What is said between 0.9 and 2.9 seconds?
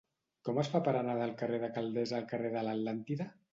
anar del carrer de Calders al carrer de